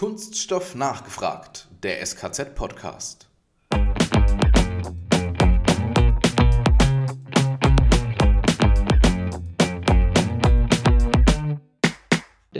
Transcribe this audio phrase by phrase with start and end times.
[0.00, 3.29] Kunststoff nachgefragt, der SKZ-Podcast.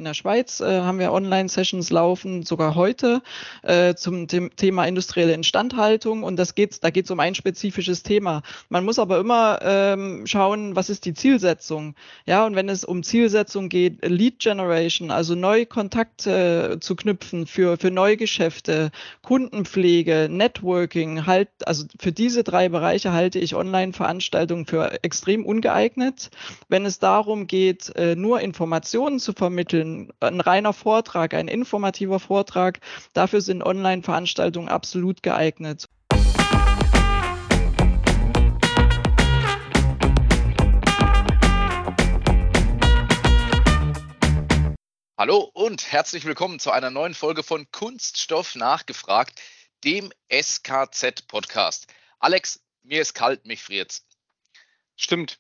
[0.01, 3.21] In der Schweiz äh, haben wir Online-Sessions laufen, sogar heute,
[3.63, 6.23] äh, zum Thema industrielle Instandhaltung.
[6.23, 8.41] Und das geht's, da geht es um ein spezifisches Thema.
[8.71, 11.97] Man muss aber immer ähm, schauen, was ist die Zielsetzung.
[12.25, 17.47] Ja, und wenn es um Zielsetzung geht, Lead Generation, also neue Kontakte äh, zu knüpfen
[17.47, 25.05] für, für Neugeschäfte, Kundenpflege, Networking, halt, also für diese drei Bereiche halte ich Online-Veranstaltungen für
[25.05, 26.31] extrem ungeeignet.
[26.71, 30.13] Wenn es darum geht, äh, nur Informationen zu vermitteln, vermitteln.
[30.21, 32.81] Ein reiner Vortrag, ein informativer Vortrag,
[33.13, 35.89] dafür sind Online-Veranstaltungen absolut geeignet.
[45.19, 49.39] Hallo und herzlich willkommen zu einer neuen Folge von Kunststoff nachgefragt,
[49.85, 51.89] dem SKZ-Podcast.
[52.19, 54.07] Alex, mir ist kalt, mich friert's.
[54.97, 55.39] Stimmt.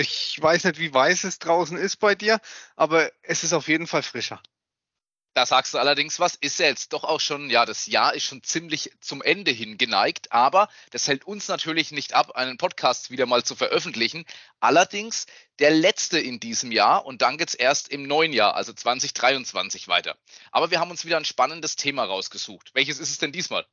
[0.00, 2.40] Ich weiß nicht, wie weiß es draußen ist bei dir,
[2.76, 4.40] aber es ist auf jeden Fall frischer.
[5.34, 8.24] Da sagst du allerdings was, ist ja jetzt doch auch schon, ja, das Jahr ist
[8.24, 13.10] schon ziemlich zum Ende hin geneigt, aber das hält uns natürlich nicht ab, einen Podcast
[13.10, 14.24] wieder mal zu veröffentlichen.
[14.60, 15.26] Allerdings
[15.58, 20.16] der letzte in diesem Jahr und dann geht's erst im neuen Jahr, also 2023 weiter.
[20.52, 22.70] Aber wir haben uns wieder ein spannendes Thema rausgesucht.
[22.74, 23.66] Welches ist es denn diesmal?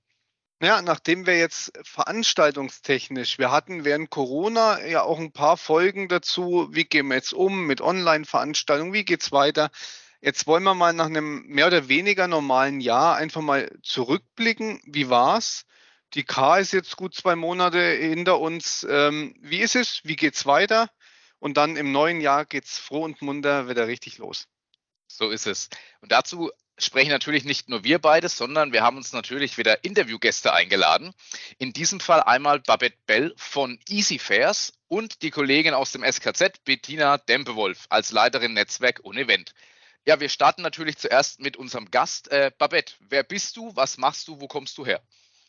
[0.61, 6.70] Ja, nachdem wir jetzt veranstaltungstechnisch, wir hatten während Corona ja auch ein paar Folgen dazu,
[6.72, 9.70] wie gehen wir jetzt um mit Online-Veranstaltungen, wie geht's weiter?
[10.22, 14.81] Jetzt wollen wir mal nach einem mehr oder weniger normalen Jahr einfach mal zurückblicken.
[14.86, 15.66] Wie war's?
[16.14, 18.88] Die K ist jetzt gut zwei Monate hinter uns.
[18.89, 20.02] Ähm, wie ist es?
[20.03, 20.89] Wie geht's weiter?
[21.39, 24.48] Und dann im neuen Jahr geht's froh und munter wieder richtig los.
[25.08, 25.70] So ist es.
[26.02, 30.53] Und dazu sprechen natürlich nicht nur wir beide, sondern wir haben uns natürlich wieder Interviewgäste
[30.53, 31.13] eingeladen.
[31.57, 36.64] In diesem Fall einmal Babette Bell von Easy Fairs und die Kollegin aus dem SKZ,
[36.64, 39.53] Bettina Dempewolf, als Leiterin Netzwerk und Event.
[40.05, 42.27] Ja, wir starten natürlich zuerst mit unserem Gast.
[42.31, 45.02] Äh, Babette, wer bist du, was machst du, wo kommst du her?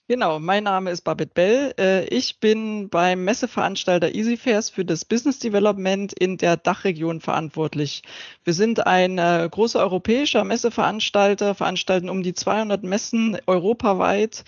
[0.09, 1.75] Genau, mein Name ist Babette Bell.
[1.81, 8.03] Äh, ich bin beim Messeveranstalter EasyFairs für das Business Development in der Dachregion verantwortlich.
[8.45, 14.45] Wir sind ein äh, großer europäischer Messeveranstalter, veranstalten um die 200 Messen europaweit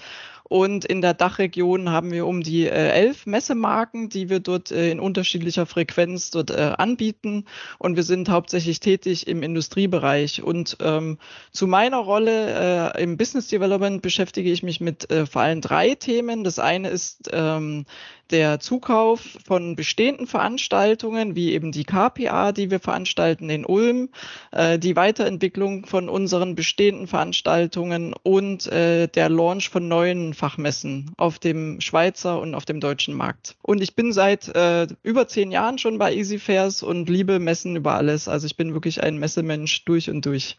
[0.49, 4.91] und in der Dachregion haben wir um die äh, elf Messemarken, die wir dort äh,
[4.91, 7.45] in unterschiedlicher Frequenz dort äh, anbieten.
[7.79, 10.43] Und wir sind hauptsächlich tätig im Industriebereich.
[10.43, 11.19] Und ähm,
[11.53, 15.95] zu meiner Rolle äh, im Business Development beschäftige ich mich mit äh, vor allem drei
[15.95, 16.45] Themen.
[16.45, 17.85] Das eine ist ähm,
[18.31, 24.11] der Zukauf von bestehenden Veranstaltungen, wie eben die KPA, die wir veranstalten in Ulm,
[24.53, 31.39] äh, die Weiterentwicklung von unseren bestehenden Veranstaltungen und äh, der Launch von neuen Fachmessen auf
[31.39, 33.57] dem Schweizer und auf dem deutschen Markt.
[33.63, 37.77] Und ich bin seit äh, über zehn Jahren schon bei Easy Fairs und liebe Messen
[37.77, 38.29] über alles.
[38.29, 40.59] Also ich bin wirklich ein Messemensch durch und durch.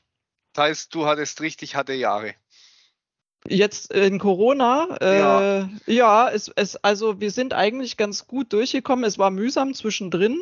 [0.54, 2.34] Das heißt, du hattest richtig harte Jahre.
[3.48, 9.06] Jetzt in Corona, äh, ja, ja es, es, also wir sind eigentlich ganz gut durchgekommen.
[9.06, 10.42] Es war mühsam zwischendrin,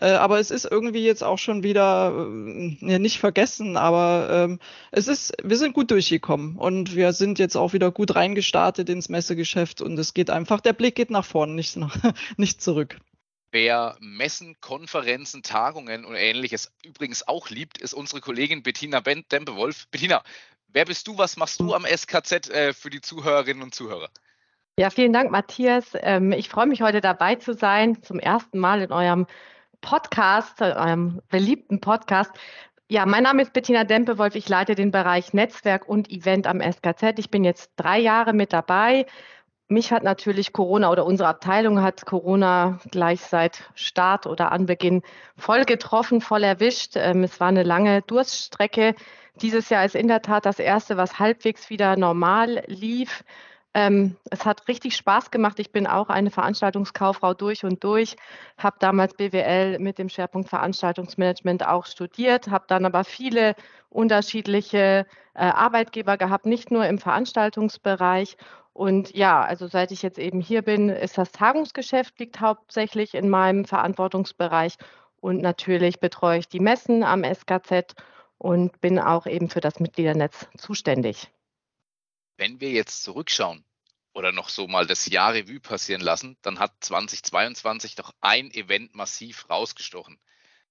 [0.00, 4.58] äh, aber es ist irgendwie jetzt auch schon wieder äh, nicht vergessen, aber ähm,
[4.90, 9.10] es ist, wir sind gut durchgekommen und wir sind jetzt auch wieder gut reingestartet ins
[9.10, 11.94] Messegeschäft und es geht einfach, der Blick geht nach vorne, nicht, nach,
[12.38, 12.96] nicht zurück.
[13.52, 19.88] Wer Messen, Konferenzen, Tagungen und ähnliches übrigens auch liebt, ist unsere Kollegin Bettina Dempewolf.
[19.90, 20.22] Bettina,
[20.72, 21.18] Wer bist du?
[21.18, 24.08] Was machst du am SKZ äh, für die Zuhörerinnen und Zuhörer?
[24.78, 25.92] Ja, vielen Dank, Matthias.
[25.94, 29.26] Ähm, ich freue mich heute dabei zu sein, zum ersten Mal in eurem
[29.80, 32.30] Podcast, eurem beliebten Podcast.
[32.88, 34.34] Ja, mein Name ist Bettina Dempewolf.
[34.34, 37.18] Ich leite den Bereich Netzwerk und Event am SKZ.
[37.18, 39.06] Ich bin jetzt drei Jahre mit dabei.
[39.72, 45.02] Mich hat natürlich Corona oder unsere Abteilung hat Corona gleich seit Start oder Anbeginn
[45.36, 46.94] voll getroffen, voll erwischt.
[46.96, 48.96] Ähm, es war eine lange Durststrecke.
[49.36, 53.22] Dieses Jahr ist in der Tat das erste, was halbwegs wieder normal lief.
[53.72, 55.60] Ähm, es hat richtig Spaß gemacht.
[55.60, 58.16] Ich bin auch eine Veranstaltungskauffrau durch und durch,
[58.58, 63.54] habe damals BWL mit dem Schwerpunkt Veranstaltungsmanagement auch studiert, habe dann aber viele
[63.88, 68.36] unterschiedliche äh, Arbeitgeber gehabt, nicht nur im Veranstaltungsbereich.
[68.80, 73.28] Und ja, also seit ich jetzt eben hier bin, ist das Tagungsgeschäft liegt hauptsächlich in
[73.28, 74.76] meinem Verantwortungsbereich
[75.16, 77.94] und natürlich betreue ich die Messen am SKZ
[78.38, 81.28] und bin auch eben für das Mitgliedernetz zuständig.
[82.38, 83.66] Wenn wir jetzt zurückschauen
[84.14, 88.94] oder noch so mal das Jahr Revue passieren lassen, dann hat 2022 doch ein Event
[88.94, 90.18] massiv rausgestochen.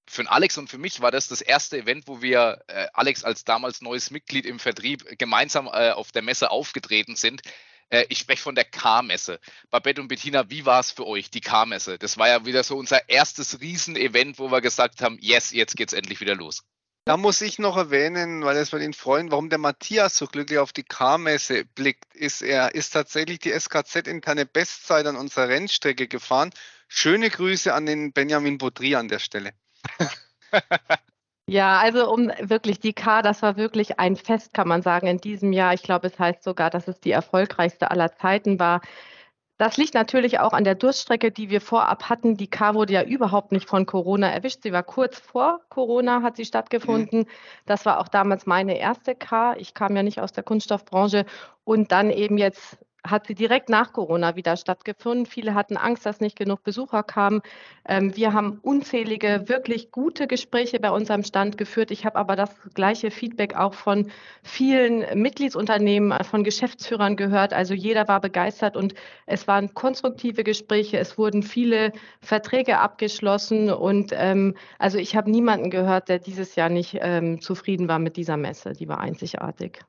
[0.08, 3.44] für Alex und für mich war das das erste Event, wo wir äh, Alex als
[3.44, 7.44] damals neues Mitglied im Vertrieb gemeinsam äh, auf der Messe aufgetreten sind.
[7.90, 9.40] Äh, ich spreche von der K-Messe.
[9.70, 11.98] Babette und Bettina, wie war es für euch, die K-Messe?
[11.98, 15.94] Das war ja wieder so unser erstes Riesenevent, wo wir gesagt haben, yes, jetzt geht's
[15.94, 16.64] endlich wieder los.
[17.06, 20.60] Da muss ich noch erwähnen, weil es bei den Freunden, warum der Matthias so glücklich
[20.60, 26.52] auf die K-Messe blickt, ist, er ist tatsächlich die SKZ-interne Bestzeit an unserer Rennstrecke gefahren.
[26.88, 29.54] Schöne Grüße an den Benjamin Baudry an der Stelle.
[31.50, 35.18] Ja, also um wirklich die K, das war wirklich ein Fest, kann man sagen, in
[35.18, 35.74] diesem Jahr.
[35.74, 38.82] Ich glaube, es heißt sogar, dass es die erfolgreichste aller Zeiten war.
[39.58, 42.38] Das liegt natürlich auch an der Durststrecke, die wir vorab hatten.
[42.38, 44.62] Die K wurde ja überhaupt nicht von Corona erwischt.
[44.62, 47.22] Sie war kurz vor Corona, hat sie stattgefunden.
[47.22, 47.28] Mhm.
[47.66, 49.56] Das war auch damals meine erste K.
[49.58, 51.26] Ich kam ja nicht aus der Kunststoffbranche.
[51.64, 55.26] Und dann eben jetzt hat sie direkt nach Corona wieder stattgefunden.
[55.26, 57.42] Viele hatten Angst, dass nicht genug Besucher kamen.
[57.88, 61.92] Ähm, wir haben unzählige, wirklich gute Gespräche bei unserem Stand geführt.
[61.92, 64.12] Ich habe aber das gleiche Feedback auch von
[64.44, 67.54] vielen Mitgliedsunternehmen, äh, von Geschäftsführern gehört.
[67.54, 68.94] Also jeder war begeistert und
[69.26, 70.98] es waren konstruktive Gespräche.
[70.98, 71.92] Es wurden viele
[72.22, 77.88] Verträge abgeschlossen und ähm, also ich habe niemanden gehört, der dieses Jahr nicht ähm, zufrieden
[77.88, 78.74] war mit dieser Messe.
[78.74, 79.80] Die war einzigartig.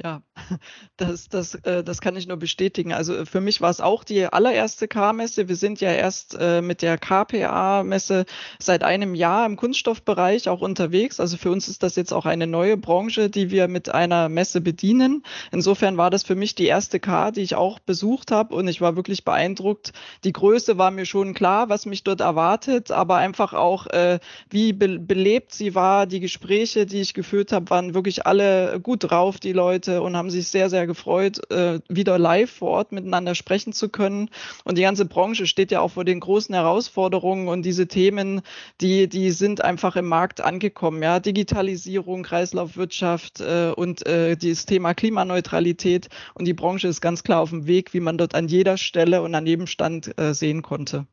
[0.00, 0.22] Ja,
[0.96, 2.92] das, das, äh, das kann ich nur bestätigen.
[2.92, 5.48] Also äh, für mich war es auch die allererste K-Messe.
[5.48, 8.24] Wir sind ja erst äh, mit der KPA-Messe
[8.60, 11.18] seit einem Jahr im Kunststoffbereich auch unterwegs.
[11.18, 14.60] Also für uns ist das jetzt auch eine neue Branche, die wir mit einer Messe
[14.60, 15.24] bedienen.
[15.50, 18.80] Insofern war das für mich die erste K, die ich auch besucht habe und ich
[18.80, 19.92] war wirklich beeindruckt.
[20.22, 24.72] Die Größe war mir schon klar, was mich dort erwartet, aber einfach auch, äh, wie
[24.72, 26.06] be belebt sie war.
[26.06, 30.16] Die Gespräche, die ich geführt habe, waren wirklich alle gut drauf, die Leute Leute und
[30.16, 34.30] haben sich sehr, sehr gefreut, äh, wieder live vor Ort miteinander sprechen zu können.
[34.64, 38.42] Und die ganze Branche steht ja auch vor den großen Herausforderungen und diese Themen,
[38.80, 41.02] die, die sind einfach im Markt angekommen.
[41.02, 46.08] Ja, Digitalisierung, Kreislaufwirtschaft äh, und äh, das Thema Klimaneutralität.
[46.34, 49.22] Und die Branche ist ganz klar auf dem Weg, wie man dort an jeder Stelle
[49.22, 51.06] und an jedem Stand sehen konnte.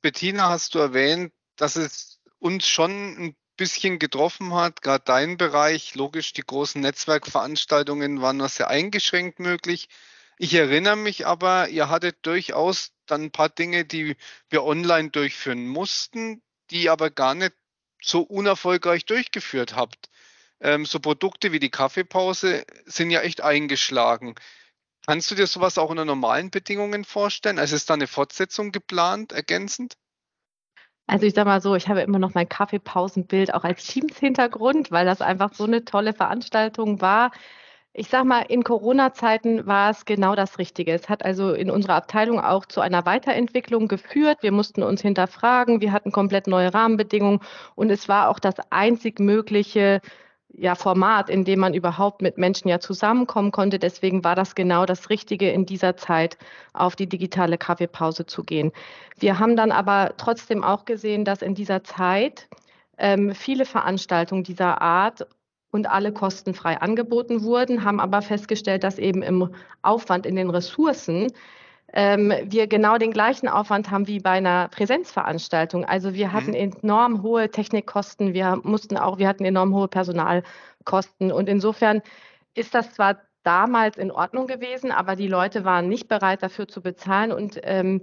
[0.00, 5.94] Bettina, hast du erwähnt, dass es uns schon ein bisschen getroffen hat, gerade dein Bereich.
[5.94, 9.90] Logisch, die großen Netzwerkveranstaltungen waren nur sehr eingeschränkt möglich.
[10.38, 14.16] Ich erinnere mich aber, ihr hattet durchaus dann ein paar Dinge, die
[14.48, 17.52] wir online durchführen mussten, die aber gar nicht
[18.02, 20.08] so unerfolgreich durchgeführt habt.
[20.60, 24.34] Ähm, so Produkte wie die Kaffeepause sind ja echt eingeschlagen.
[25.06, 27.58] Kannst du dir sowas auch unter normalen Bedingungen vorstellen?
[27.58, 29.96] Also ist da eine Fortsetzung geplant, ergänzend?
[31.08, 35.06] Also ich sage mal so, ich habe immer noch mein Kaffeepausenbild auch als Teams-Hintergrund, weil
[35.06, 37.30] das einfach so eine tolle Veranstaltung war.
[37.94, 40.92] Ich sage mal, in Corona-Zeiten war es genau das Richtige.
[40.92, 44.38] Es hat also in unserer Abteilung auch zu einer Weiterentwicklung geführt.
[44.42, 47.40] Wir mussten uns hinterfragen, wir hatten komplett neue Rahmenbedingungen
[47.74, 50.00] und es war auch das einzig mögliche
[50.54, 53.78] ja, Format, in dem man überhaupt mit Menschen ja zusammenkommen konnte.
[53.78, 56.38] Deswegen war das genau das Richtige in dieser Zeit,
[56.72, 58.72] auf die digitale Kaffeepause zu gehen.
[59.18, 62.48] Wir haben dann aber trotzdem auch gesehen, dass in dieser Zeit
[62.96, 65.26] ähm, viele Veranstaltungen dieser Art
[65.70, 69.50] und alle kostenfrei angeboten wurden, haben aber festgestellt, dass eben im
[69.82, 71.30] Aufwand in den Ressourcen
[71.92, 75.84] ähm, wir genau den gleichen Aufwand haben wie bei einer Präsenzveranstaltung.
[75.84, 76.72] Also wir hatten mhm.
[76.82, 82.02] enorm hohe Technikkosten, wir mussten auch, wir hatten enorm hohe Personalkosten und insofern
[82.54, 86.82] ist das zwar damals in Ordnung gewesen, aber die Leute waren nicht bereit dafür zu
[86.82, 88.02] bezahlen und ähm,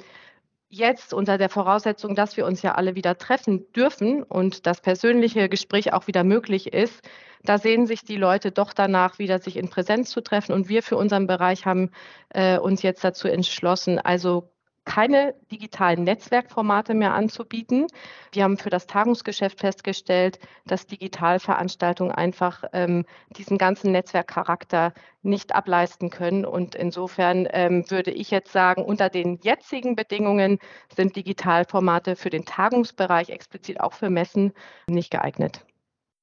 [0.69, 5.49] jetzt unter der Voraussetzung, dass wir uns ja alle wieder treffen dürfen und das persönliche
[5.49, 7.07] Gespräch auch wieder möglich ist,
[7.43, 10.53] da sehen sich die Leute doch danach wieder, sich in Präsenz zu treffen.
[10.53, 11.91] Und wir für unseren Bereich haben
[12.29, 14.49] äh, uns jetzt dazu entschlossen, also
[14.85, 17.87] keine digitalen Netzwerkformate mehr anzubieten.
[18.31, 26.11] Wir haben für das Tagungsgeschäft festgestellt, dass Digitalveranstaltungen einfach ähm, diesen ganzen Netzwerkcharakter nicht ableisten
[26.11, 26.45] können.
[26.45, 30.59] Und insofern ähm, würde ich jetzt sagen, unter den jetzigen Bedingungen
[30.95, 34.53] sind Digitalformate für den Tagungsbereich, explizit auch für Messen,
[34.87, 35.65] nicht geeignet.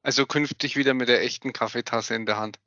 [0.02, 2.59] Also künftig wieder mit der echten Kaffeetasse in der Hand.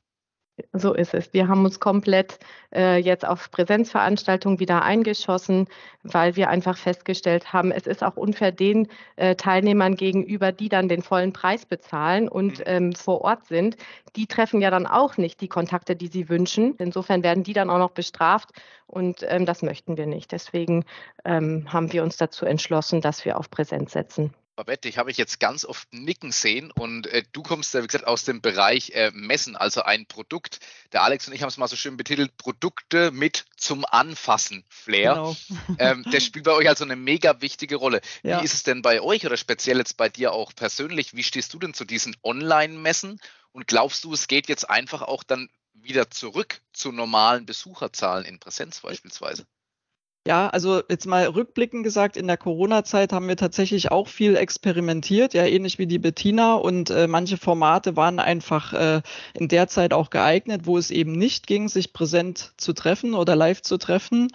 [0.71, 1.33] So ist es.
[1.33, 2.39] Wir haben uns komplett
[2.73, 5.67] äh, jetzt auf Präsenzveranstaltungen wieder eingeschossen,
[6.03, 10.87] weil wir einfach festgestellt haben, es ist auch unfair den äh, Teilnehmern gegenüber, die dann
[10.87, 12.65] den vollen Preis bezahlen und mhm.
[12.67, 13.75] ähm, vor Ort sind.
[14.15, 16.75] Die treffen ja dann auch nicht die Kontakte, die sie wünschen.
[16.77, 18.51] Insofern werden die dann auch noch bestraft
[18.87, 20.31] und ähm, das möchten wir nicht.
[20.31, 20.85] Deswegen
[21.25, 24.33] ähm, haben wir uns dazu entschlossen, dass wir auf Präsenz setzen.
[24.55, 27.87] Babette, ich habe ich jetzt ganz oft nicken sehen und äh, du kommst ja, wie
[27.87, 30.59] gesagt, aus dem Bereich äh, Messen, also ein Produkt.
[30.93, 35.13] Der Alex und ich haben es mal so schön betitelt, Produkte mit zum Anfassen Flair.
[35.13, 35.35] Genau.
[35.79, 38.01] ähm, der spielt bei euch also eine mega wichtige Rolle.
[38.23, 38.39] Ja.
[38.39, 41.15] Wie ist es denn bei euch oder speziell jetzt bei dir auch persönlich?
[41.15, 43.19] Wie stehst du denn zu diesen Online-Messen
[43.51, 48.39] und glaubst du, es geht jetzt einfach auch dann wieder zurück zu normalen Besucherzahlen in
[48.39, 49.45] Präsenz beispielsweise?
[50.27, 55.35] Ja, also jetzt mal rückblickend gesagt, in der Corona-Zeit haben wir tatsächlich auch viel experimentiert,
[55.35, 56.55] ja, ähnlich wie die Bettina.
[56.55, 59.01] Und äh, manche Formate waren einfach äh,
[59.35, 63.35] in der Zeit auch geeignet, wo es eben nicht ging, sich präsent zu treffen oder
[63.35, 64.29] live zu treffen.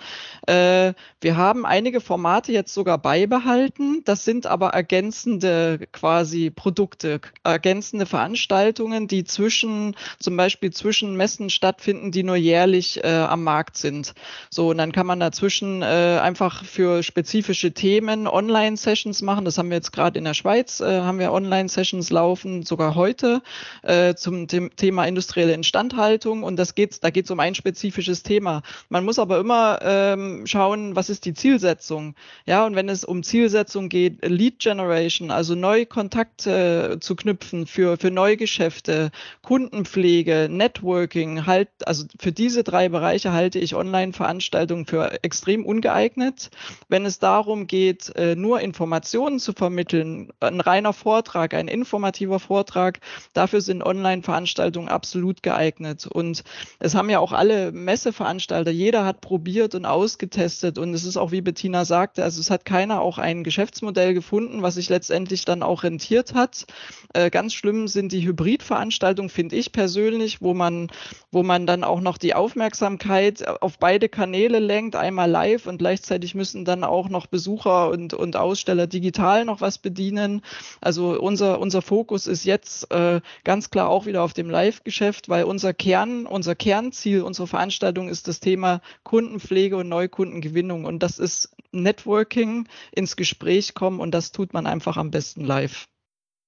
[0.47, 4.03] Äh, wir haben einige Formate jetzt sogar beibehalten.
[4.05, 12.13] Das sind aber ergänzende quasi Produkte, ergänzende Veranstaltungen, die zwischen, zum Beispiel zwischen Messen stattfinden,
[12.13, 14.15] die nur jährlich äh, am Markt sind.
[14.51, 19.45] So, und dann kann man dazwischen äh, einfach für spezifische Themen Online-Sessions machen.
[19.45, 23.43] Das haben wir jetzt gerade in der Schweiz, äh, haben wir Online-Sessions laufen, sogar heute
[23.83, 26.43] äh, zum Thema industrielle Instandhaltung.
[26.43, 28.63] Und das geht's, da geht es um ein spezifisches Thema.
[28.89, 32.15] Man muss aber immer ähm, schauen, was ist die Zielsetzung.
[32.47, 37.97] Ja, und wenn es um Zielsetzung geht, Lead Generation, also neue Kontakte zu knüpfen für,
[37.97, 39.11] für Neugeschäfte,
[39.43, 46.51] Kundenpflege, Networking, halt, also für diese drei Bereiche halte ich Online-Veranstaltungen für extrem ungeeignet.
[46.89, 52.99] Wenn es darum geht, äh, nur Informationen zu vermitteln, ein reiner Vortrag, ein informativer Vortrag,
[53.35, 56.07] dafür sind Online-Veranstaltungen absolut geeignet.
[56.07, 56.43] Und
[56.81, 60.77] es haben ja auch alle Messeveranstalter, jeder hat probiert und ausgetestet.
[60.77, 64.63] Und es ist auch, wie Bettina sagte, also es hat keiner auch ein Geschäftsmodell gefunden,
[64.63, 66.67] was sich letztendlich dann auch rentiert hat.
[67.15, 70.91] Äh, ganz schlimm sind die Hybridveranstaltungen, finde ich persönlich, wo man,
[71.31, 75.79] wo man dann auch noch die Aufmerksamkeit auf beide Kanäle lenkt, einmal live live und
[75.79, 80.43] gleichzeitig müssen dann auch noch Besucher und, und Aussteller digital noch was bedienen.
[80.81, 85.45] Also unser, unser Fokus ist jetzt äh, ganz klar auch wieder auf dem Live-Geschäft, weil
[85.45, 90.85] unser Kern, unser Kernziel unserer Veranstaltung ist das Thema Kundenpflege und Neukundengewinnung.
[90.85, 95.87] Und das ist Networking, ins Gespräch kommen und das tut man einfach am besten live.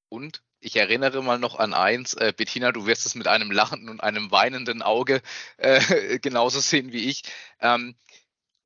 [0.09, 3.89] Und ich erinnere mal noch an eins, äh, Bettina, du wirst es mit einem lachenden
[3.89, 5.21] und einem weinenden Auge
[5.57, 7.25] äh, genauso sehen wie ich.
[7.61, 7.97] Ähm,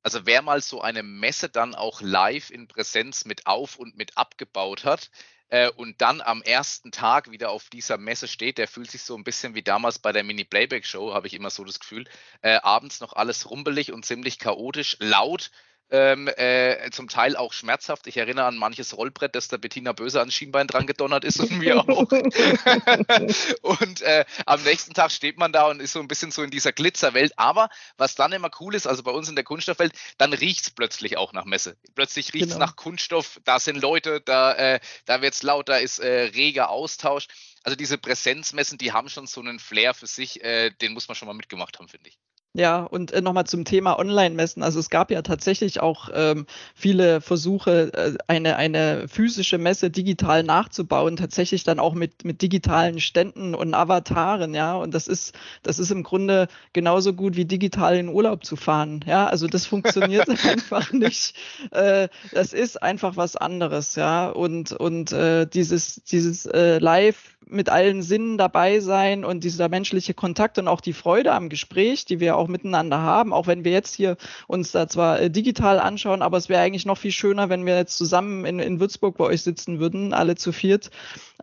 [0.07, 4.17] also wer mal so eine Messe dann auch live in Präsenz mit auf und mit
[4.17, 5.11] abgebaut hat,
[5.49, 9.17] äh, und dann am ersten Tag wieder auf dieser Messe steht, der fühlt sich so
[9.17, 12.05] ein bisschen wie damals bei der Mini-Playback-Show, habe ich immer so das Gefühl.
[12.41, 15.51] Äh, abends noch alles rumpelig und ziemlich chaotisch, laut
[15.89, 18.07] ähm, äh, zum Teil auch schmerzhaft.
[18.07, 21.51] Ich erinnere an manches Rollbrett, das der Bettina Böse ans Schienbein dran gedonnert ist und
[21.51, 21.87] mir auch.
[23.61, 26.49] und äh, am nächsten Tag steht man da und ist so ein bisschen so in
[26.49, 27.33] dieser Glitzerwelt.
[27.37, 30.69] Aber was dann immer cool ist, also bei uns in der Kunststoffwelt, dann riecht es
[30.71, 31.77] plötzlich auch nach Messe.
[31.95, 32.65] Plötzlich riecht es genau.
[32.65, 36.69] nach Kunststoff, da sind Leute, da, äh, da wird es laut, da ist äh, reger
[36.69, 37.27] Austausch.
[37.63, 41.15] Also diese Präsenzmessen, die haben schon so einen Flair für sich, äh, den muss man
[41.15, 42.17] schon mal mitgemacht haben, finde ich.
[42.53, 44.63] Ja, und äh, nochmal zum Thema Online-Messen.
[44.63, 50.41] Also es gab ja tatsächlich auch ähm, viele Versuche, äh, eine, eine physische Messe digital
[50.41, 54.75] nachzubauen, tatsächlich dann auch mit, mit digitalen Ständen und Avataren, ja.
[54.75, 59.05] Und das ist, das ist im Grunde genauso gut wie digital in Urlaub zu fahren.
[59.05, 61.35] Ja, also das funktioniert einfach nicht.
[61.71, 64.29] Äh, das ist einfach was anderes, ja.
[64.29, 70.13] Und, und äh, dieses, dieses äh, Live mit allen Sinnen dabei sein und dieser menschliche
[70.13, 73.71] Kontakt und auch die Freude am Gespräch, die wir auch miteinander haben, auch wenn wir
[73.71, 77.49] jetzt hier uns da zwar äh, digital anschauen, aber es wäre eigentlich noch viel schöner,
[77.49, 80.91] wenn wir jetzt zusammen in, in Würzburg bei euch sitzen würden, alle zu viert.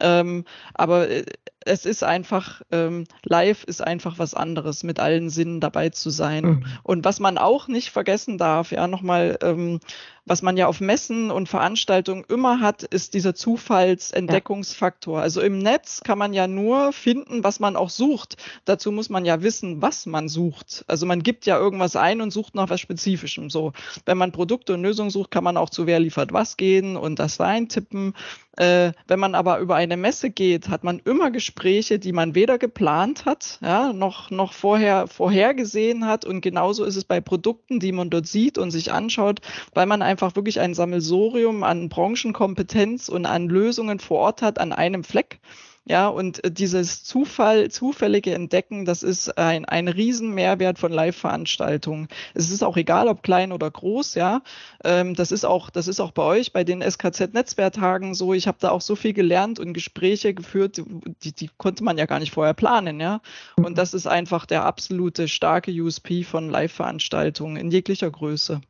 [0.01, 0.45] Ähm,
[0.75, 1.25] aber äh,
[1.67, 6.45] es ist einfach, ähm, live ist einfach was anderes, mit allen Sinnen dabei zu sein.
[6.45, 6.67] Mhm.
[6.83, 9.81] Und was man auch nicht vergessen darf, ja, nochmal, ähm,
[10.27, 15.19] was man ja auf Messen und Veranstaltungen immer hat, ist dieser Zufallsentdeckungsfaktor.
[15.19, 15.23] Ja.
[15.23, 18.37] Also im Netz kann man ja nur finden, was man auch sucht.
[18.65, 20.85] Dazu muss man ja wissen, was man sucht.
[20.87, 23.51] Also man gibt ja irgendwas ein und sucht nach was Spezifischem.
[23.51, 23.73] So,
[24.07, 27.19] wenn man Produkte und Lösungen sucht, kann man auch zu wer liefert was gehen und
[27.19, 28.15] das reintippen.
[28.57, 32.59] Äh, wenn man aber über eine Messe geht, hat man immer Gespräche, die man weder
[32.59, 36.25] geplant hat, ja, noch, noch vorher vorhergesehen hat.
[36.25, 39.41] Und genauso ist es bei Produkten, die man dort sieht und sich anschaut,
[39.75, 44.73] weil man einfach wirklich ein Sammelsorium an Branchenkompetenz und an Lösungen vor Ort hat an
[44.73, 45.41] einem Fleck.
[45.87, 52.09] Ja, und äh, dieses Zufall, zufällige Entdecken, das ist ein, ein Riesenmehrwert von Live-Veranstaltungen.
[52.33, 54.41] Es ist auch egal, ob klein oder groß, ja.
[54.83, 58.33] Ähm, das ist auch, das ist auch bei euch, bei den SKZ-Netzwerktagen so.
[58.33, 60.81] Ich habe da auch so viel gelernt und Gespräche geführt,
[61.23, 63.21] die, die konnte man ja gar nicht vorher planen, ja.
[63.57, 63.75] Und mhm.
[63.75, 68.63] das ist einfach der absolute starke USP von Live-Veranstaltungen in jeglicher Größe.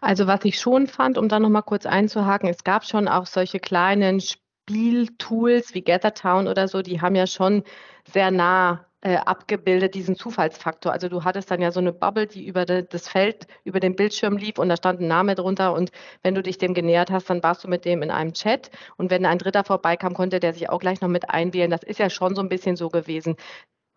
[0.00, 3.60] Also was ich schon fand, um da nochmal kurz einzuhaken, es gab schon auch solche
[3.60, 4.20] kleinen
[4.70, 7.64] Spieltools wie GatherTown oder so, die haben ja schon
[8.12, 10.92] sehr nah äh, abgebildet, diesen Zufallsfaktor.
[10.92, 13.96] Also du hattest dann ja so eine Bubble, die über de, das Feld, über den
[13.96, 15.90] Bildschirm lief und da stand ein Name drunter und
[16.22, 19.10] wenn du dich dem genähert hast, dann warst du mit dem in einem Chat und
[19.10, 21.70] wenn ein Dritter vorbeikam, konnte der sich auch gleich noch mit einwählen.
[21.70, 23.36] Das ist ja schon so ein bisschen so gewesen.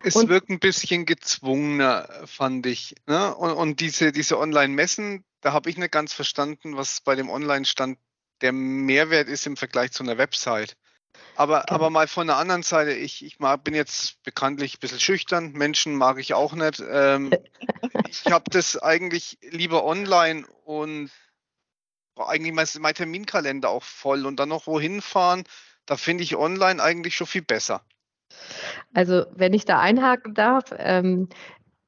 [0.02, 2.94] Es und, wirkt ein bisschen gezwungener, fand ich.
[3.06, 3.34] Ne?
[3.36, 7.98] Und, und diese, diese Online-Messen, da habe ich nicht ganz verstanden, was bei dem Online-Stand
[8.44, 10.76] der Mehrwert ist im Vergleich zu einer Website.
[11.34, 11.74] Aber, okay.
[11.74, 15.52] aber mal von der anderen Seite, ich, ich mag, bin jetzt bekanntlich ein bisschen schüchtern,
[15.52, 16.82] Menschen mag ich auch nicht.
[16.86, 17.32] Ähm,
[18.08, 21.10] ich habe das eigentlich lieber online und
[22.16, 25.44] eigentlich mein, mein Terminkalender auch voll und dann noch wohin fahren,
[25.86, 27.82] da finde ich online eigentlich schon viel besser.
[28.92, 31.28] Also wenn ich da einhaken darf, ähm,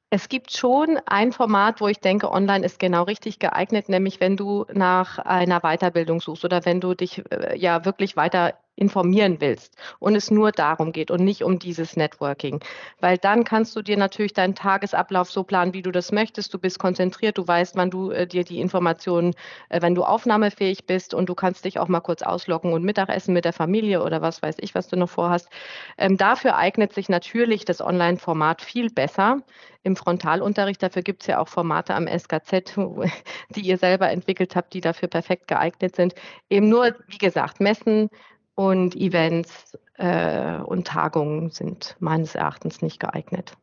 [0.09, 4.37] es gibt schon ein Format, wo ich denke, online ist genau richtig geeignet, nämlich wenn
[4.37, 9.75] du nach einer Weiterbildung suchst oder wenn du dich äh, ja wirklich weiter informieren willst
[9.99, 12.59] und es nur darum geht und nicht um dieses Networking.
[12.99, 16.53] Weil dann kannst du dir natürlich deinen Tagesablauf so planen, wie du das möchtest.
[16.53, 19.33] Du bist konzentriert, du weißt, wann du äh, dir die Informationen,
[19.69, 23.33] äh, wenn du aufnahmefähig bist und du kannst dich auch mal kurz auslocken und Mittagessen
[23.33, 25.49] mit der Familie oder was weiß ich, was du noch vorhast.
[25.97, 29.41] Ähm, dafür eignet sich natürlich das Online-Format viel besser
[29.83, 30.83] im Frontalunterricht.
[30.83, 32.75] Dafür gibt es ja auch Formate am SKZ,
[33.49, 36.13] die ihr selber entwickelt habt, die dafür perfekt geeignet sind.
[36.49, 38.09] Eben nur, wie gesagt, Messen,
[38.57, 43.53] und Events äh, und Tagungen sind meines Erachtens nicht geeignet.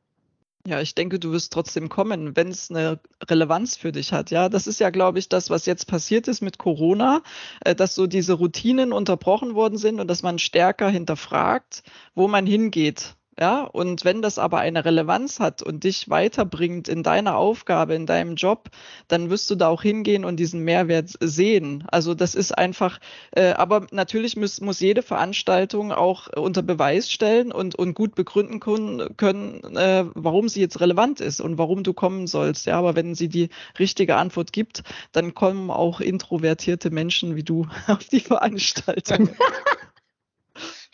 [0.66, 4.30] Ja, ich denke, du wirst trotzdem kommen, wenn es eine Relevanz für dich hat.
[4.30, 7.22] Ja, das ist ja, glaube ich, das, was jetzt passiert ist mit Corona,
[7.64, 11.82] äh, dass so diese Routinen unterbrochen worden sind und dass man stärker hinterfragt,
[12.14, 13.16] wo man hingeht.
[13.38, 18.06] Ja, und wenn das aber eine Relevanz hat und dich weiterbringt in deiner Aufgabe, in
[18.06, 18.70] deinem Job,
[19.08, 21.84] dann wirst du da auch hingehen und diesen Mehrwert sehen.
[21.90, 23.00] Also das ist einfach,
[23.32, 28.60] äh, aber natürlich muss, muss jede Veranstaltung auch unter Beweis stellen und, und gut begründen
[28.60, 32.66] können, äh, warum sie jetzt relevant ist und warum du kommen sollst.
[32.66, 33.48] Ja, aber wenn sie die
[33.80, 39.30] richtige Antwort gibt, dann kommen auch introvertierte Menschen wie du auf die Veranstaltung.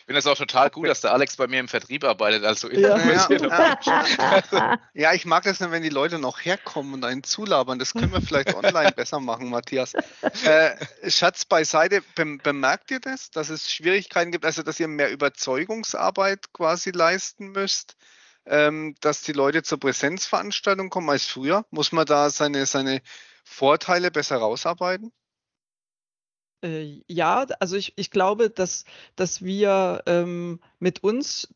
[0.05, 2.97] finde es auch total gut, dass der Alex bei mir im Vertrieb arbeitet, also ja.
[2.97, 7.79] Ja, ja, ich mag das nur, wenn die Leute noch herkommen und einen zulabern.
[7.79, 9.93] Das können wir vielleicht online besser machen, Matthias.
[10.43, 10.75] Äh,
[11.09, 16.91] Schatz beiseite, bemerkt ihr das, dass es Schwierigkeiten gibt, also dass ihr mehr Überzeugungsarbeit quasi
[16.91, 17.95] leisten müsst?
[18.45, 21.63] Ähm, dass die Leute zur Präsenzveranstaltung kommen als früher?
[21.69, 23.01] Muss man da seine, seine
[23.43, 25.11] Vorteile besser rausarbeiten?
[26.63, 31.47] Äh, ja, also ich, ich glaube, dass, dass wir ähm, mit uns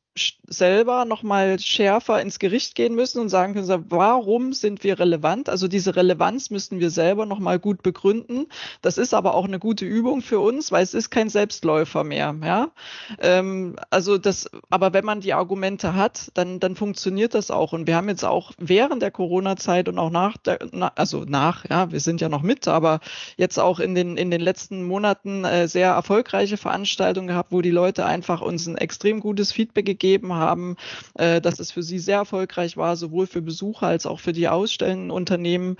[0.47, 5.49] selber nochmal schärfer ins Gericht gehen müssen und sagen können, warum sind wir relevant?
[5.49, 8.47] Also diese Relevanz müssen wir selber nochmal gut begründen.
[8.81, 12.33] Das ist aber auch eine gute Übung für uns, weil es ist kein Selbstläufer mehr.
[12.41, 12.69] Ja?
[13.19, 17.73] Ähm, also das, aber wenn man die Argumente hat, dann, dann funktioniert das auch.
[17.73, 21.65] Und wir haben jetzt auch während der Corona-Zeit und auch nach der, na, also nach,
[21.69, 23.01] ja, wir sind ja noch mit, aber
[23.35, 27.71] jetzt auch in den, in den letzten Monaten äh, sehr erfolgreiche Veranstaltungen gehabt, wo die
[27.71, 30.75] Leute einfach uns ein extrem gutes Feedback gegeben gegeben haben,
[31.15, 34.47] äh, dass es für sie sehr erfolgreich war, sowohl für Besucher als auch für die
[34.47, 35.77] ausstellenden Unternehmen.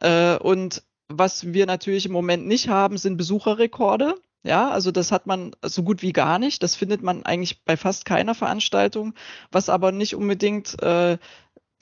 [0.00, 4.14] Äh, und was wir natürlich im Moment nicht haben, sind Besucherrekorde.
[4.44, 6.62] Ja, also das hat man so gut wie gar nicht.
[6.62, 9.14] Das findet man eigentlich bei fast keiner Veranstaltung,
[9.50, 11.18] was aber nicht unbedingt äh,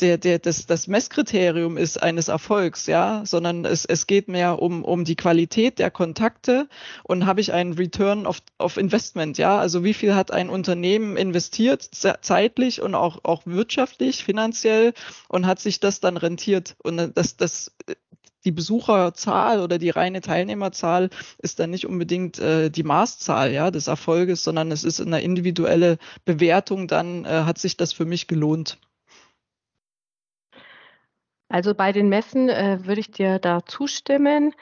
[0.01, 4.85] der, der, das, das Messkriterium ist eines Erfolgs, ja, sondern es, es geht mehr um,
[4.85, 6.69] um die Qualität der Kontakte
[7.05, 11.17] und habe ich einen Return of, of Investment, ja, also wie viel hat ein Unternehmen
[11.17, 11.89] investiert,
[12.21, 14.93] zeitlich und auch, auch wirtschaftlich, finanziell
[15.29, 17.73] und hat sich das dann rentiert und das, das,
[18.45, 23.89] die Besucherzahl oder die reine Teilnehmerzahl ist dann nicht unbedingt äh, die Maßzahl ja, des
[23.89, 28.79] Erfolges, sondern es ist eine individuelle Bewertung, dann äh, hat sich das für mich gelohnt.
[31.49, 34.55] Also bei den Messen äh, würde ich dir da zustimmen.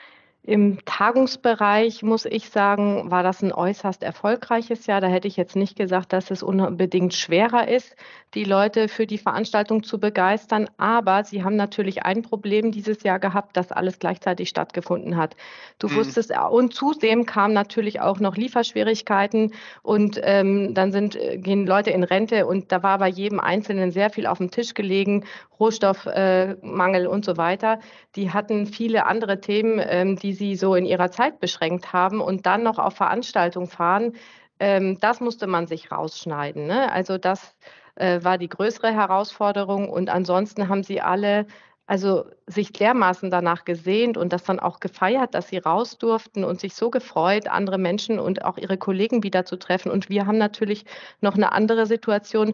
[0.47, 5.01] Im Tagungsbereich muss ich sagen, war das ein äußerst erfolgreiches Jahr.
[5.01, 7.95] Da hätte ich jetzt nicht gesagt, dass es unbedingt schwerer ist,
[8.35, 10.69] die Leute für die Veranstaltung zu begeistern.
[10.77, 15.35] Aber sie haben natürlich ein Problem dieses Jahr gehabt, dass alles gleichzeitig stattgefunden hat.
[15.79, 15.95] Du mhm.
[15.95, 21.89] wusstest, und zudem kamen natürlich auch noch Lieferschwierigkeiten und ähm, dann sind, äh, gehen Leute
[21.89, 25.25] in Rente und da war bei jedem Einzelnen sehr viel auf dem Tisch gelegen,
[25.59, 27.79] Rohstoffmangel äh, und so weiter.
[28.15, 32.45] Die hatten viele andere Themen, ähm, die sie so in ihrer Zeit beschränkt haben und
[32.45, 34.13] dann noch auf Veranstaltungen fahren,
[34.59, 36.67] ähm, das musste man sich rausschneiden.
[36.67, 36.91] Ne?
[36.91, 37.55] Also das
[37.95, 41.47] äh, war die größere Herausforderung und ansonsten haben sie alle
[41.87, 46.59] also sich dermaßen danach gesehnt und das dann auch gefeiert, dass sie raus durften und
[46.59, 49.91] sich so gefreut, andere Menschen und auch ihre Kollegen wieder zu treffen.
[49.91, 50.85] Und wir haben natürlich
[51.21, 52.53] noch eine andere Situation.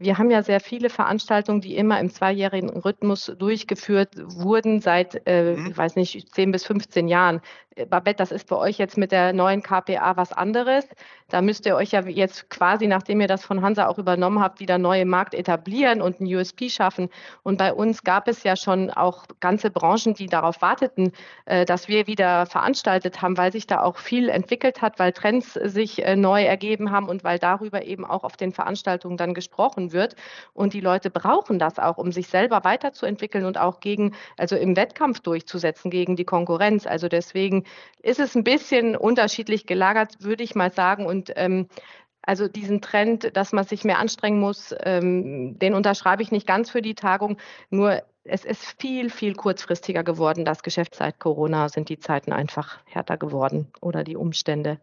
[0.00, 5.56] Wir haben ja sehr viele Veranstaltungen, die immer im zweijährigen Rhythmus durchgeführt wurden seit, äh,
[5.56, 5.70] mhm.
[5.70, 7.40] ich weiß nicht, 10 bis 15 Jahren.
[7.78, 10.86] Äh, Babette, das ist bei euch jetzt mit der neuen KPA was anderes.
[11.28, 14.60] Da müsst ihr euch ja jetzt quasi, nachdem ihr das von Hansa auch übernommen habt,
[14.60, 17.08] wieder neue Markt etablieren und einen USP schaffen.
[17.42, 21.12] Und bei uns gab es ja schon auch ganze Branchen, die darauf warteten,
[21.46, 25.54] äh, dass wir wieder veranstaltet haben, weil sich da auch viel entwickelt hat, weil Trends
[25.54, 29.87] sich äh, neu ergeben haben und weil darüber eben auch auf den Veranstaltungen dann gesprochen
[29.92, 30.16] wird.
[30.52, 34.76] Und die Leute brauchen das auch, um sich selber weiterzuentwickeln und auch gegen, also im
[34.76, 36.86] Wettkampf durchzusetzen gegen die Konkurrenz.
[36.86, 37.64] Also deswegen
[38.02, 41.06] ist es ein bisschen unterschiedlich gelagert, würde ich mal sagen.
[41.06, 41.68] Und ähm,
[42.22, 46.70] also diesen Trend, dass man sich mehr anstrengen muss, ähm, den unterschreibe ich nicht ganz
[46.70, 47.38] für die Tagung.
[47.70, 50.44] Nur es ist viel, viel kurzfristiger geworden.
[50.44, 54.78] Das Geschäft seit Corona sind die Zeiten einfach härter geworden oder die Umstände.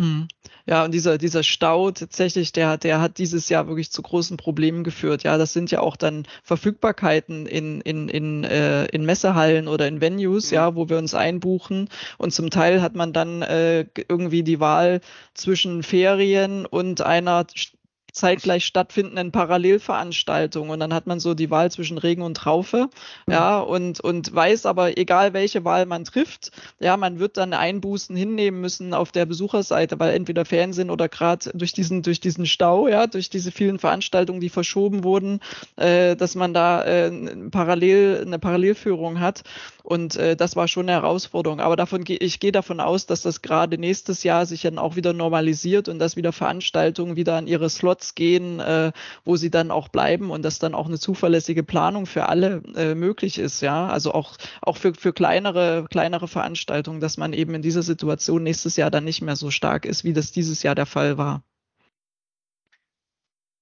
[0.00, 0.28] Mhm.
[0.66, 4.84] Ja, und dieser, dieser Stau tatsächlich, der, der hat dieses Jahr wirklich zu großen Problemen
[4.84, 5.22] geführt.
[5.22, 10.02] Ja, das sind ja auch dann Verfügbarkeiten in, in, in, äh, in Messehallen oder in
[10.02, 10.54] Venues, mhm.
[10.54, 11.88] ja, wo wir uns einbuchen.
[12.18, 15.00] Und zum Teil hat man dann äh, irgendwie die Wahl
[15.32, 17.46] zwischen Ferien und einer
[18.12, 20.70] zeitgleich stattfindenden Parallelveranstaltungen.
[20.70, 22.88] Und dann hat man so die Wahl zwischen Regen und Traufe,
[23.26, 23.32] mhm.
[23.32, 28.16] ja, und, und weiß aber, egal welche Wahl man trifft, ja, man wird dann Einbußen
[28.16, 32.88] hinnehmen müssen auf der Besucherseite, weil entweder sind oder gerade durch diesen, durch diesen Stau,
[32.88, 35.40] ja, durch diese vielen Veranstaltungen, die verschoben wurden,
[35.76, 37.10] äh, dass man da äh,
[37.50, 39.42] parallel, eine Parallelführung hat.
[39.82, 41.60] Und äh, das war schon eine Herausforderung.
[41.60, 45.14] Aber davon ich gehe davon aus, dass das gerade nächstes Jahr sich dann auch wieder
[45.14, 48.92] normalisiert und dass wieder Veranstaltungen wieder an ihre Slots gehen, äh,
[49.24, 52.94] wo sie dann auch bleiben und dass dann auch eine zuverlässige Planung für alle äh,
[52.94, 53.60] möglich ist.
[53.60, 58.42] Ja, also auch auch für für kleinere kleinere Veranstaltungen, dass man eben in dieser Situation
[58.42, 61.42] nächstes Jahr dann nicht mehr so stark ist, wie das dieses Jahr der Fall war.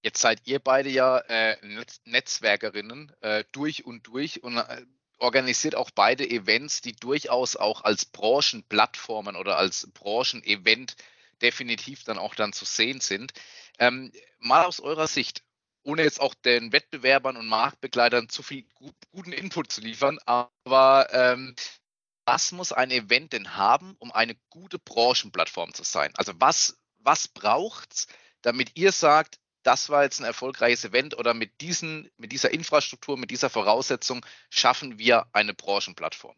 [0.03, 1.57] Jetzt seid ihr beide ja äh,
[2.05, 4.83] Netzwerkerinnen äh, durch und durch und äh,
[5.19, 10.97] organisiert auch beide Events, die durchaus auch als Branchenplattformen oder als Branchenevent
[11.43, 13.33] definitiv dann auch dann zu sehen sind.
[13.79, 15.43] Ähm, mal aus eurer Sicht,
[15.83, 21.09] ohne jetzt auch den Wettbewerbern und Marktbegleitern zu viel gut, guten Input zu liefern, aber
[21.13, 21.55] ähm,
[22.25, 26.13] was muss ein Event denn haben, um eine gute Branchenplattform zu sein?
[26.17, 28.07] Also was, was braucht es,
[28.43, 33.17] damit ihr sagt, das war jetzt ein erfolgreiches Event oder mit, diesen, mit dieser Infrastruktur,
[33.17, 36.37] mit dieser Voraussetzung schaffen wir eine Branchenplattform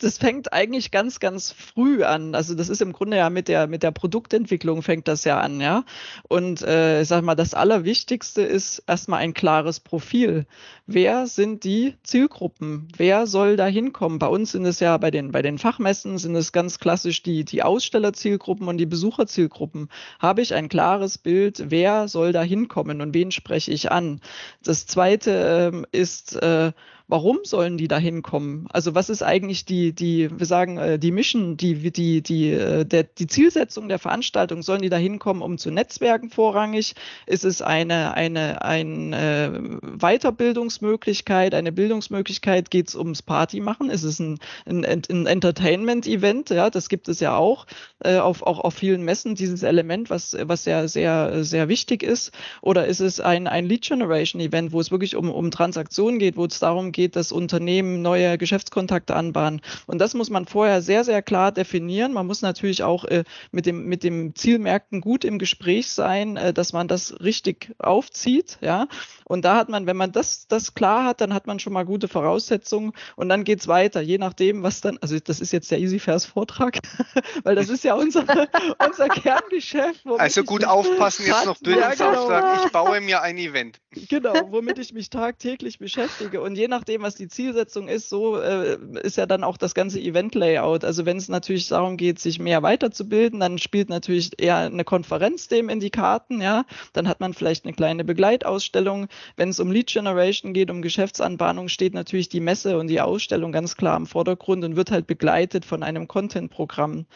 [0.00, 2.34] das fängt eigentlich ganz, ganz früh an.
[2.34, 5.60] Also das ist im Grunde ja mit der, mit der Produktentwicklung fängt das ja an,
[5.60, 5.84] ja.
[6.28, 10.46] Und äh, ich sag mal, das Allerwichtigste ist erstmal ein klares Profil.
[10.86, 12.88] Wer sind die Zielgruppen?
[12.96, 14.18] Wer soll da hinkommen?
[14.18, 17.44] Bei uns sind es ja bei den, bei den Fachmessen sind es ganz klassisch die,
[17.44, 19.90] die Ausstellerzielgruppen und die Besucherzielgruppen.
[20.18, 24.20] Habe ich ein klares Bild, wer soll da hinkommen und wen spreche ich an?
[24.62, 26.72] Das zweite äh, ist, äh,
[27.10, 28.66] warum sollen die da hinkommen?
[28.72, 32.84] Also was ist eigentlich die, die, wir sagen, äh, die Mission, die, die, die, äh,
[32.84, 34.62] der, die Zielsetzung der Veranstaltung?
[34.62, 36.94] Sollen die da hinkommen, um zu netzwerken vorrangig?
[37.26, 42.70] Ist es eine, eine, eine Weiterbildungsmöglichkeit, eine Bildungsmöglichkeit?
[42.70, 43.90] Geht es ums Party machen?
[43.90, 46.50] Ist es ein, ein, ein Entertainment-Event?
[46.50, 47.66] Ja, das gibt es ja auch,
[48.04, 52.30] äh, auf, auch auf vielen Messen, dieses Element, was, was sehr, sehr, sehr wichtig ist.
[52.62, 56.60] Oder ist es ein, ein Lead-Generation-Event, wo es wirklich um, um Transaktionen geht, wo es
[56.60, 59.62] darum geht, geht, das Unternehmen neue Geschäftskontakte anbahnen.
[59.86, 62.12] Und das muss man vorher sehr, sehr klar definieren.
[62.12, 66.52] Man muss natürlich auch äh, mit, dem, mit dem Zielmärkten gut im Gespräch sein, äh,
[66.52, 68.58] dass man das richtig aufzieht.
[68.60, 68.86] Ja?
[69.24, 71.84] Und da hat man, wenn man das, das klar hat, dann hat man schon mal
[71.84, 75.70] gute Voraussetzungen und dann geht es weiter, je nachdem, was dann, also das ist jetzt
[75.70, 76.80] der EasyFairs-Vortrag,
[77.44, 78.24] weil das ist ja unser,
[78.86, 80.04] unser Kerngeschäft.
[80.18, 82.66] Also gut aufpassen, jetzt noch Bildungsauftrag, ja, genau.
[82.66, 83.80] ich baue mir ein Event.
[84.08, 86.40] Genau, womit ich mich tagtäglich beschäftige.
[86.40, 90.00] Und je nachdem, was die Zielsetzung ist, so äh, ist ja dann auch das ganze
[90.00, 90.84] Event-Layout.
[90.84, 95.48] Also wenn es natürlich darum geht, sich mehr weiterzubilden, dann spielt natürlich eher eine Konferenz
[95.48, 96.64] dem in die Karten, ja.
[96.92, 99.08] Dann hat man vielleicht eine kleine Begleitausstellung.
[99.36, 103.52] Wenn es um Lead Generation geht, um Geschäftsanbahnung, steht natürlich die Messe und die Ausstellung
[103.52, 107.06] ganz klar im Vordergrund und wird halt begleitet von einem Content-Programm.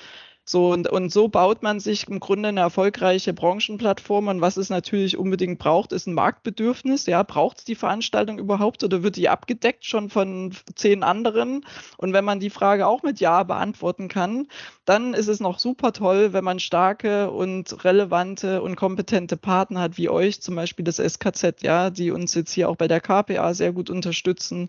[0.46, 4.28] So und, und so baut man sich im Grunde eine erfolgreiche Branchenplattform.
[4.28, 7.07] Und was es natürlich unbedingt braucht, ist ein Marktbedürfnis.
[7.07, 11.64] Ja, braucht es die Veranstaltung überhaupt oder wird die abgedeckt schon von zehn anderen?
[11.96, 14.48] Und wenn man die Frage auch mit Ja beantworten kann,
[14.85, 19.96] dann ist es noch super toll, wenn man starke und relevante und kompetente Partner hat,
[19.96, 23.54] wie euch, zum Beispiel das SKZ, ja, die uns jetzt hier auch bei der KPA
[23.54, 24.68] sehr gut unterstützen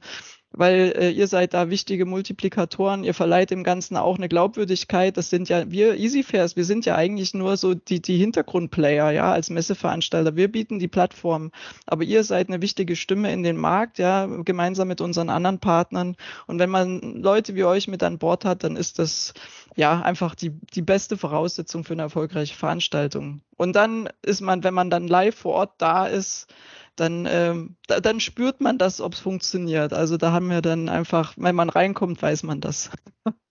[0.58, 5.18] weil äh, ihr seid da wichtige Multiplikatoren, ihr verleiht dem Ganzen auch eine Glaubwürdigkeit.
[5.18, 9.32] Das sind ja wir EasyFairs, wir sind ja eigentlich nur so die, die Hintergrundplayer, ja,
[9.32, 10.36] als Messeveranstalter.
[10.36, 11.52] Wir bieten die Plattform,
[11.86, 16.16] aber ihr seid eine wichtige Stimme in den Markt, ja, gemeinsam mit unseren anderen Partnern.
[16.48, 19.34] Und wenn man Leute wie euch mit an Bord hat, dann ist das
[19.76, 23.42] ja einfach die, die beste Voraussetzung für eine erfolgreiche Veranstaltung.
[23.58, 26.48] Und dann ist man, wenn man dann live vor Ort da ist,
[26.96, 29.94] dann, ähm, da, dann spürt man das, ob es funktioniert.
[29.94, 32.92] Also da haben wir dann einfach, wenn man reinkommt, weiß man das.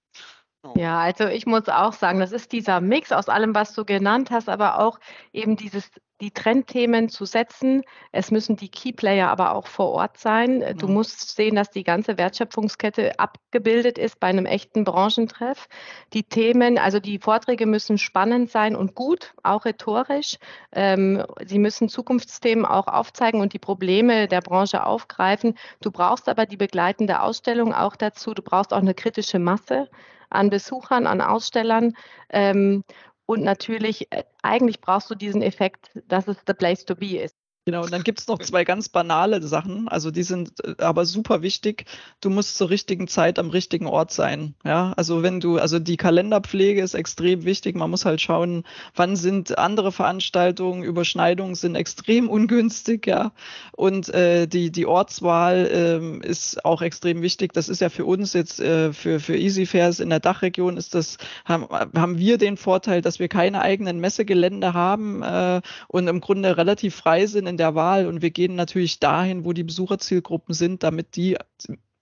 [0.77, 4.31] Ja, also ich muss auch sagen, das ist dieser Mix aus allem, was du genannt
[4.31, 4.99] hast, aber auch
[5.31, 5.91] eben dieses
[6.25, 7.83] die Trendthemen zu setzen.
[8.11, 10.65] Es müssen die Keyplayer aber auch vor Ort sein.
[10.79, 10.95] Du mhm.
[10.95, 15.69] musst sehen, dass die ganze Wertschöpfungskette abgebildet ist bei einem echten Branchentreff.
[16.15, 20.39] Die Themen, also die Vorträge müssen spannend sein und gut, auch rhetorisch.
[20.73, 25.59] Ähm, sie müssen Zukunftsthemen auch aufzeigen und die Probleme der Branche aufgreifen.
[25.83, 28.33] Du brauchst aber die begleitende Ausstellung auch dazu.
[28.33, 29.91] Du brauchst auch eine kritische Masse
[30.31, 31.93] an Besuchern, an Ausstellern.
[32.31, 32.83] Ähm,
[33.27, 37.37] und natürlich, äh, eigentlich brauchst du diesen Effekt, dass es the place to be ist.
[37.67, 41.07] Genau, und dann gibt es noch zwei ganz banale Sachen, also die sind äh, aber
[41.07, 41.87] super wichtig.
[42.21, 44.55] Du musst zur richtigen Zeit am richtigen Ort sein.
[44.65, 47.75] Ja, also wenn du, also die Kalenderpflege ist extrem wichtig.
[47.75, 53.33] Man muss halt schauen, wann sind andere Veranstaltungen, Überschneidungen sind extrem ungünstig, ja.
[53.73, 57.55] Und äh, die, die Ortswahl ähm, ist auch extrem wichtig.
[57.55, 61.17] Das ist ja für uns jetzt, äh, für, für EasyFairs in der Dachregion ist das,
[61.47, 66.59] haben, haben wir den Vorteil, dass wir keine eigenen Messegelände haben äh, und im Grunde
[66.59, 70.83] relativ frei sind in der Wahl und wir gehen natürlich dahin, wo die Besucherzielgruppen sind,
[70.83, 71.39] damit die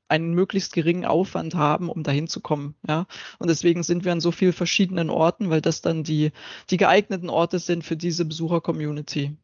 [0.09, 2.75] einen möglichst geringen Aufwand haben, um dahin zu kommen.
[2.89, 3.07] Ja?
[3.39, 6.33] Und deswegen sind wir an so vielen verschiedenen Orten, weil das dann die,
[6.71, 9.37] die geeigneten Orte sind für diese Besucher-Community.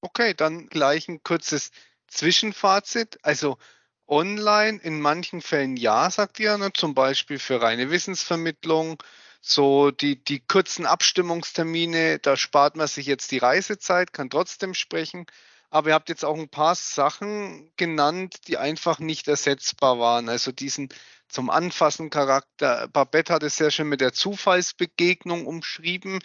[0.00, 1.72] Okay, dann gleich ein kurzes
[2.06, 3.18] Zwischenfazit.
[3.22, 3.58] Also
[4.06, 6.72] online in manchen Fällen ja, sagt ihr, ne?
[6.72, 9.02] zum Beispiel für reine Wissensvermittlung,
[9.40, 15.26] so die, die kurzen Abstimmungstermine, da spart man sich jetzt die Reisezeit, kann trotzdem sprechen.
[15.70, 20.28] Aber ihr habt jetzt auch ein paar Sachen genannt, die einfach nicht ersetzbar waren.
[20.28, 20.88] Also diesen
[21.28, 22.88] zum Anfassen Charakter.
[22.88, 26.20] Babette hat es sehr schön mit der Zufallsbegegnung umschrieben,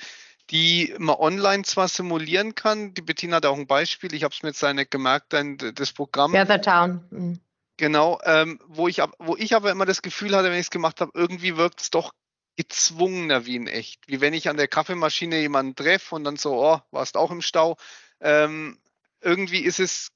[0.50, 2.94] die man online zwar simulieren kann.
[2.94, 4.14] Die Bettina hat auch ein Beispiel.
[4.14, 6.32] Ich habe es mir jetzt nicht gemerkt, das Programm.
[6.32, 7.06] Gather Town.
[7.12, 7.40] Mhm.
[7.78, 11.02] Genau, ähm, wo, ich, wo ich aber immer das Gefühl hatte, wenn ich es gemacht
[11.02, 12.14] habe, irgendwie wirkt es doch
[12.56, 14.08] gezwungener wie in echt.
[14.08, 17.42] Wie wenn ich an der Kaffeemaschine jemanden treffe und dann so, oh, warst auch im
[17.42, 17.78] Stau.
[18.20, 18.80] Ähm,
[19.22, 20.12] irgendwie ist es,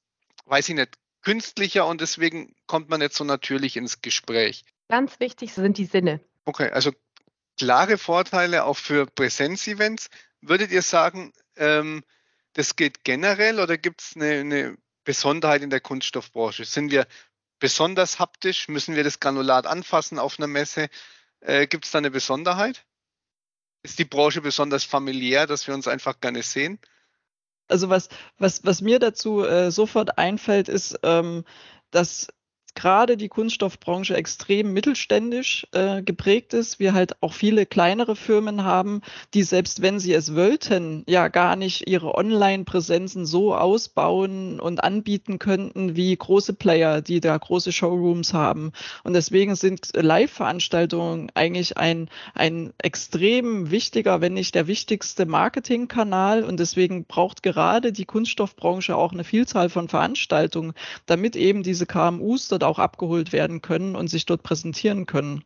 [0.46, 4.64] weiß ich nicht, künstlicher und deswegen kommt man nicht so natürlich ins Gespräch.
[4.88, 6.20] Ganz wichtig sind die Sinne.
[6.44, 6.92] Okay, also
[7.58, 10.08] klare Vorteile auch für Präsenzevents.
[10.40, 12.04] Würdet ihr sagen, ähm,
[12.54, 16.64] das geht generell oder gibt es eine, eine Besonderheit in der Kunststoffbranche?
[16.64, 17.06] Sind wir
[17.58, 18.68] besonders haptisch?
[18.68, 20.88] Müssen wir das Granulat anfassen auf einer Messe?
[21.40, 22.84] Äh, Gibt es da eine Besonderheit?
[23.82, 26.78] Ist die Branche besonders familiär, dass wir uns einfach gerne sehen?
[27.68, 31.44] Also was, was, was mir dazu äh, sofort einfällt, ist, ähm,
[31.90, 32.28] dass
[32.78, 36.78] gerade die Kunststoffbranche extrem mittelständisch äh, geprägt ist.
[36.78, 39.00] Wir halt auch viele kleinere Firmen haben,
[39.34, 45.40] die selbst wenn sie es wollten, ja gar nicht ihre Online-Präsenzen so ausbauen und anbieten
[45.40, 48.70] könnten wie große Player, die da große Showrooms haben.
[49.02, 56.44] Und deswegen sind Live-Veranstaltungen eigentlich ein, ein extrem wichtiger, wenn nicht der wichtigste Marketingkanal.
[56.44, 60.74] Und deswegen braucht gerade die Kunststoffbranche auch eine Vielzahl von Veranstaltungen,
[61.06, 65.44] damit eben diese KMUs dort auch abgeholt werden können und sich dort präsentieren können.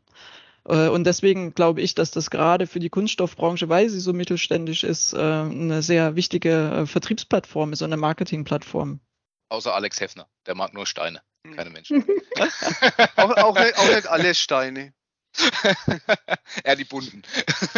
[0.65, 4.85] Äh, und deswegen glaube ich, dass das gerade für die Kunststoffbranche, weil sie so mittelständisch
[4.85, 9.01] ist, äh, eine sehr wichtige äh, Vertriebsplattform ist und eine Marketingplattform.
[9.49, 11.21] Außer Alex Heffner, der mag nur Steine,
[11.55, 12.05] keine Menschen.
[13.17, 14.95] auch, auch, nicht, auch nicht alle Steine.
[16.65, 17.23] ja, die bunten.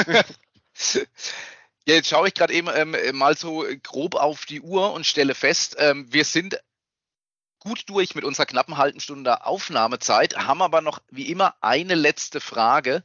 [1.86, 5.34] Ja, jetzt schaue ich gerade eben ähm, mal so grob auf die Uhr und stelle
[5.34, 6.58] fest, ähm, wir sind
[7.64, 12.40] gut durch mit unserer knappen halben Stunde Aufnahmezeit, haben aber noch wie immer eine letzte
[12.40, 13.02] Frage.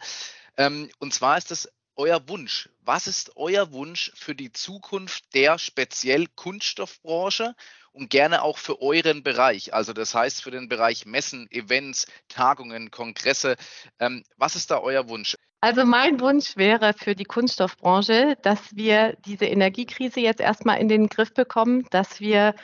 [0.58, 2.69] Ähm, und zwar ist es euer Wunsch.
[2.82, 7.56] Was ist euer Wunsch für die Zukunft der speziell Kunststoffbranche
[7.91, 9.74] und gerne auch für euren Bereich?
[9.74, 13.56] Also das heißt für den Bereich Messen, Events, Tagungen, Kongresse.
[14.00, 15.36] Ähm, was ist da euer Wunsch?
[15.62, 21.08] Also mein Wunsch wäre für die Kunststoffbranche, dass wir diese Energiekrise jetzt erstmal in den
[21.08, 22.56] Griff bekommen, dass wir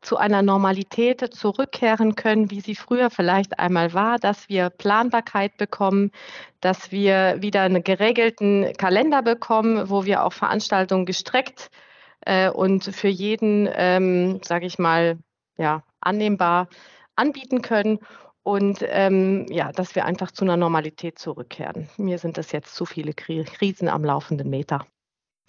[0.00, 6.12] zu einer Normalität zurückkehren können, wie sie früher vielleicht einmal war, dass wir Planbarkeit bekommen,
[6.60, 11.70] dass wir wieder einen geregelten Kalender bekommen, wo wir auch Veranstaltungen gestreckt
[12.20, 15.18] äh, und für jeden, ähm, sage ich mal,
[15.56, 16.68] ja, annehmbar
[17.16, 17.98] anbieten können
[18.44, 21.88] und ähm, ja, dass wir einfach zu einer Normalität zurückkehren.
[21.96, 24.86] Mir sind das jetzt zu viele Krisen am laufenden Meter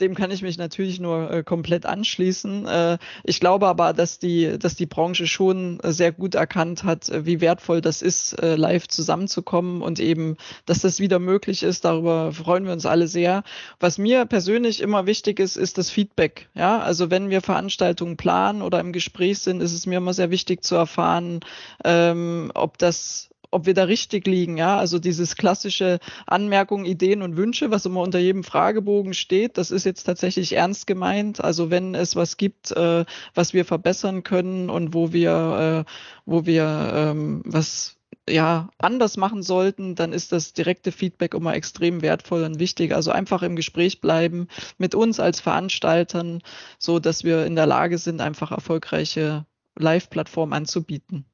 [0.01, 2.65] dem kann ich mich natürlich nur äh, komplett anschließen.
[2.65, 7.09] Äh, ich glaube aber, dass die, dass die Branche schon äh, sehr gut erkannt hat,
[7.09, 11.85] äh, wie wertvoll das ist, äh, live zusammenzukommen und eben, dass das wieder möglich ist.
[11.85, 13.43] Darüber freuen wir uns alle sehr.
[13.79, 16.49] Was mir persönlich immer wichtig ist, ist das Feedback.
[16.53, 20.31] Ja, also wenn wir Veranstaltungen planen oder im Gespräch sind, ist es mir immer sehr
[20.31, 21.39] wichtig zu erfahren,
[21.83, 24.77] ähm, ob das ob wir da richtig liegen, ja.
[24.77, 29.85] Also dieses klassische Anmerkungen, Ideen und Wünsche, was immer unter jedem Fragebogen steht, das ist
[29.85, 31.43] jetzt tatsächlich ernst gemeint.
[31.43, 35.91] Also wenn es was gibt, äh, was wir verbessern können und wo wir, äh,
[36.25, 37.97] wo wir ähm, was
[38.29, 42.93] ja anders machen sollten, dann ist das direkte Feedback immer extrem wertvoll und wichtig.
[42.93, 46.41] Also einfach im Gespräch bleiben mit uns als Veranstaltern,
[46.77, 49.45] so dass wir in der Lage sind, einfach erfolgreiche
[49.77, 51.25] Live-Plattformen anzubieten.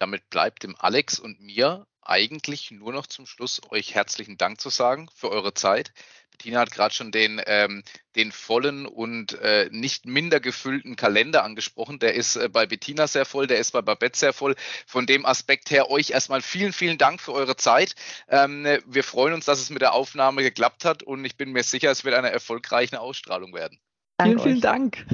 [0.00, 4.70] Damit bleibt dem Alex und mir eigentlich nur noch zum Schluss euch herzlichen Dank zu
[4.70, 5.92] sagen für eure Zeit.
[6.30, 7.84] Bettina hat gerade schon den, ähm,
[8.16, 11.98] den vollen und äh, nicht minder gefüllten Kalender angesprochen.
[11.98, 14.56] Der ist äh, bei Bettina sehr voll, der ist bei Babette sehr voll.
[14.86, 17.94] Von dem Aspekt her euch erstmal vielen, vielen Dank für eure Zeit.
[18.26, 21.62] Ähm, wir freuen uns, dass es mit der Aufnahme geklappt hat und ich bin mir
[21.62, 23.78] sicher, es wird eine erfolgreiche Ausstrahlung werden.
[24.16, 25.06] Danke vielen, vielen Dank.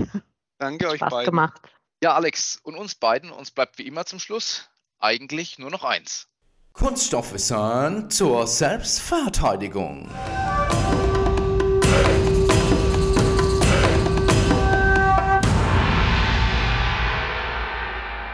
[0.59, 1.31] Danke euch Spaß beiden.
[1.33, 1.61] gemacht.
[2.05, 6.29] Ja, Alex, und uns beiden, uns bleibt wie immer zum Schluss eigentlich nur noch eins.
[6.73, 10.11] Kunststoffwissen zur Selbstverteidigung.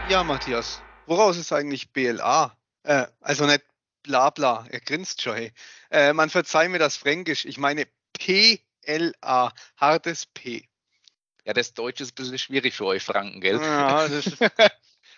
[0.09, 2.55] Ja, Matthias, woraus ist eigentlich BLA?
[2.83, 3.63] Äh, also nicht
[4.03, 5.35] Blabla, er grinst schon.
[5.35, 5.53] Hey.
[5.89, 10.67] Äh, man verzeiht mir das Fränkisch, ich meine PLA, hartes P.
[11.45, 13.59] Ja, das Deutsche ist ein bisschen schwierig für euch Franken, gell?
[13.61, 14.37] Ja, das ist,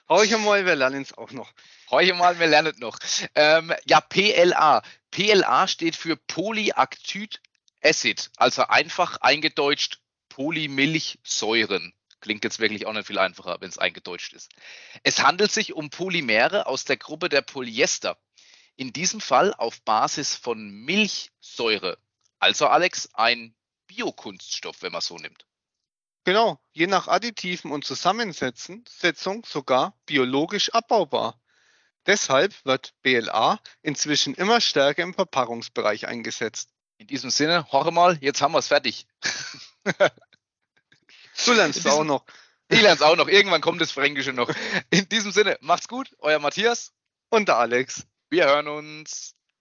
[0.07, 1.51] Horche mal, wir lernen es auch noch.
[1.89, 2.99] Horche mal, wir lernen es noch.
[3.33, 4.83] Ähm, ja, PLA.
[5.11, 7.41] PLA steht für Polyactyd
[7.81, 11.93] Acid, also einfach eingedeutscht Polymilchsäuren.
[12.19, 14.51] Klingt jetzt wirklich auch nicht viel einfacher, wenn es eingedeutscht ist.
[15.03, 18.17] Es handelt sich um Polymere aus der Gruppe der Polyester.
[18.75, 21.97] In diesem Fall auf Basis von Milchsäure.
[22.39, 23.55] Also Alex, ein
[23.87, 25.45] Biokunststoff, wenn man so nimmt.
[26.25, 31.39] Genau, je nach Additiven und Zusammensetzung sogar biologisch abbaubar.
[32.07, 36.71] Deshalb wird BLA inzwischen immer stärker im Verpackungsbereich eingesetzt.
[36.97, 39.05] In diesem Sinne, horre mal, jetzt haben wir es fertig.
[41.45, 42.25] du lernst es auch noch.
[42.69, 43.27] Ich lerne es auch noch.
[43.27, 44.51] Irgendwann kommt das Fränkische noch.
[44.89, 46.91] In diesem Sinne, macht's gut, euer Matthias
[47.29, 48.07] und der Alex.
[48.31, 49.34] Wir hören uns.